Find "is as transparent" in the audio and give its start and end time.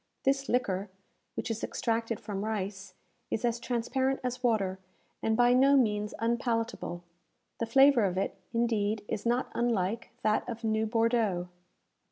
3.29-4.19